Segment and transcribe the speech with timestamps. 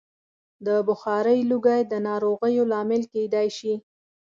[0.65, 3.73] د بخارۍ لوګی د ناروغیو لامل کېدای شي.